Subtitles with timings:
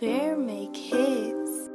[0.00, 1.68] Fair make hits.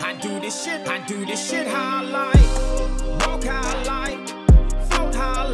[0.00, 2.46] I do this shit, I do this shit how I like.
[3.20, 3.44] Float
[5.14, 5.48] how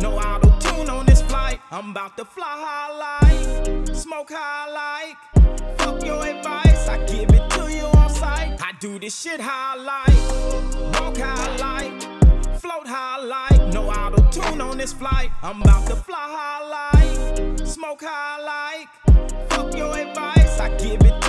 [0.00, 1.60] No auto tune on this flight.
[1.70, 3.27] I'm about to fly how like.
[3.98, 5.78] Smoke how I like.
[5.78, 6.88] Fuck your advice.
[6.88, 8.56] I give it to you on sight.
[8.62, 11.00] I do this shit how I like.
[11.00, 12.60] Walk how I like.
[12.60, 13.72] Float how I like.
[13.74, 15.32] No auto tune on this flight.
[15.42, 17.66] I'm about to fly how I like.
[17.66, 19.50] Smoke how I like.
[19.50, 20.60] Fuck your advice.
[20.60, 21.27] I give it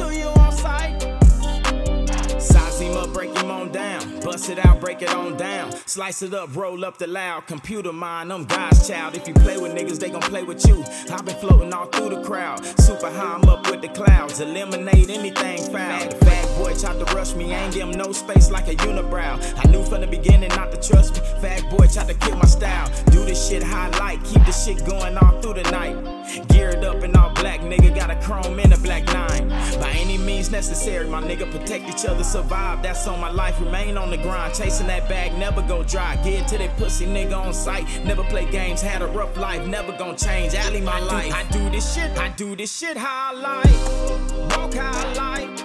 [3.19, 4.21] break him on down.
[4.21, 5.73] Bust it out, break it on down.
[5.85, 7.47] Slice it up, roll up the loud.
[7.47, 9.13] Computer mind, I'm God's child.
[9.13, 10.85] If you play with niggas, they gon' play with you.
[11.11, 12.65] I've been floating all through the crowd.
[12.79, 14.39] Super high, I'm up with the clouds.
[14.39, 16.07] Eliminate anything foul.
[16.07, 19.35] The fat boy tried to rush me, ain't give him no space like a unibrow.
[19.65, 21.41] I knew from the beginning not to trust me.
[21.41, 22.89] Fat boy tried to kill my style.
[23.11, 25.97] Do this shit high like, keep the shit going all through the night.
[26.47, 27.17] Geared up and
[27.59, 29.49] black, nigga, got a chrome in a black nine.
[29.79, 32.81] By any means necessary, my nigga, protect each other, survive.
[32.81, 34.53] That's on my life, remain on the grind.
[34.53, 36.15] Chasing that bag, never go dry.
[36.23, 37.85] Get to that pussy nigga on sight.
[38.05, 40.53] Never play games, had a rough life, never gon' change.
[40.55, 41.33] Alley my life.
[41.33, 44.57] I do this shit, I do this shit how I like.
[44.57, 45.57] Walk how I like,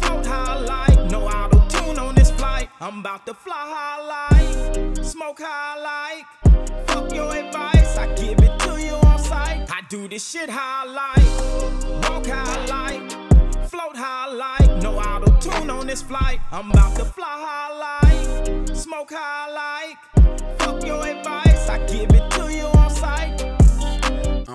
[0.00, 1.10] float how I like.
[1.10, 2.68] No auto tune on this flight.
[2.80, 6.26] I'm about to fly how I like, smoke how I like.
[6.86, 7.79] Fuck your advice,
[9.90, 13.10] do this shit how I like, walk how I like,
[13.68, 14.82] float how I like.
[14.82, 16.38] No auto tune on this flight.
[16.52, 20.58] I'm about to fly how I like, smoke how I like.
[20.60, 22.09] Fuck your advice, I give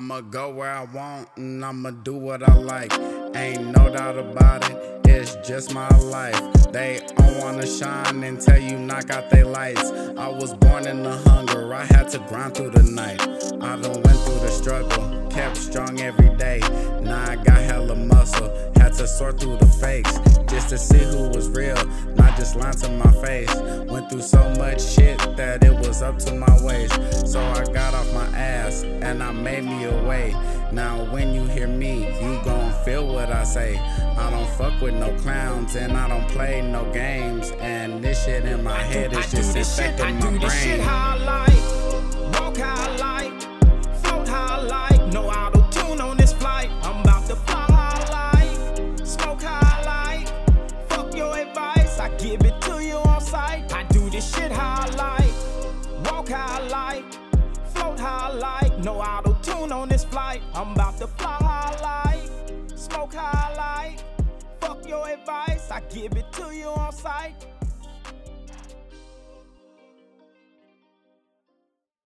[0.05, 2.93] I'ma go where I want and I'ma do what I like.
[3.35, 6.39] Ain't no doubt about it, it's just my life.
[6.71, 9.89] They all wanna shine tell you knock out they lights.
[10.15, 13.19] I was born in the hunger, I had to grind through the night.
[13.63, 16.59] I done went through the struggle, kept strong every day.
[17.01, 17.37] Now I
[19.05, 20.17] to sort through the fakes
[20.49, 21.77] just to see who was real,
[22.15, 23.53] not just lying to my face.
[23.87, 27.27] Went through so much shit that it was up to my waist.
[27.27, 30.35] So I got off my ass and I made me a way.
[30.71, 33.77] Now when you hear me, you gon' feel what I say.
[33.77, 37.51] I don't fuck with no clowns and I don't play no games.
[37.59, 40.47] And this shit in my head is do just this shit, I infecting do my
[40.47, 41.64] brain.
[60.15, 60.41] Flight.
[60.53, 62.79] I'm about to fly high like.
[62.79, 63.99] Smoke high like.
[64.61, 65.69] Fuck your advice.
[65.69, 67.35] I give it to you on sight.